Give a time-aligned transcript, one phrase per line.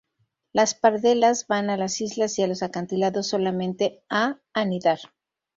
[0.51, 4.97] Las pardelas van a las islas y a los acantilados solamente a anidar.